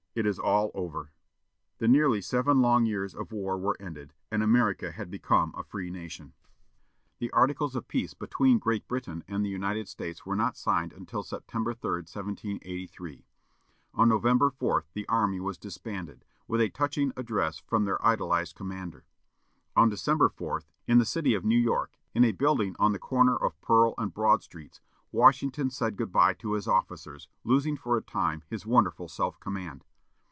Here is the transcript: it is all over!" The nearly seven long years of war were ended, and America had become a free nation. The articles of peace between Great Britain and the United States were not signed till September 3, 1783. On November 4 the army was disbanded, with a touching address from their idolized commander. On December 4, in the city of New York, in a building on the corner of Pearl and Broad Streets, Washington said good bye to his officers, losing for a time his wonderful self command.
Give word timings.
it 0.13 0.25
is 0.25 0.37
all 0.37 0.71
over!" 0.73 1.09
The 1.77 1.87
nearly 1.87 2.19
seven 2.19 2.61
long 2.61 2.85
years 2.85 3.15
of 3.15 3.31
war 3.31 3.57
were 3.57 3.77
ended, 3.79 4.13
and 4.29 4.43
America 4.43 4.91
had 4.91 5.09
become 5.09 5.53
a 5.57 5.63
free 5.63 5.89
nation. 5.89 6.33
The 7.19 7.31
articles 7.31 7.77
of 7.77 7.87
peace 7.87 8.13
between 8.13 8.59
Great 8.59 8.89
Britain 8.89 9.23
and 9.25 9.45
the 9.45 9.49
United 9.49 9.87
States 9.87 10.25
were 10.25 10.35
not 10.35 10.57
signed 10.57 10.93
till 11.07 11.23
September 11.23 11.73
3, 11.73 11.99
1783. 12.01 13.23
On 13.93 14.09
November 14.09 14.49
4 14.49 14.83
the 14.93 15.07
army 15.07 15.39
was 15.39 15.57
disbanded, 15.57 16.25
with 16.45 16.59
a 16.59 16.67
touching 16.67 17.13
address 17.15 17.59
from 17.59 17.85
their 17.85 18.05
idolized 18.05 18.53
commander. 18.53 19.05
On 19.77 19.87
December 19.87 20.27
4, 20.27 20.61
in 20.89 20.97
the 20.97 21.05
city 21.05 21.35
of 21.35 21.45
New 21.45 21.57
York, 21.57 21.97
in 22.13 22.25
a 22.25 22.33
building 22.33 22.75
on 22.77 22.91
the 22.91 22.99
corner 22.99 23.37
of 23.37 23.61
Pearl 23.61 23.93
and 23.97 24.13
Broad 24.13 24.43
Streets, 24.43 24.81
Washington 25.13 25.69
said 25.69 25.95
good 25.95 26.11
bye 26.11 26.33
to 26.33 26.51
his 26.55 26.67
officers, 26.67 27.29
losing 27.45 27.77
for 27.77 27.95
a 27.95 28.01
time 28.01 28.43
his 28.49 28.65
wonderful 28.65 29.07
self 29.07 29.39
command. 29.39 29.85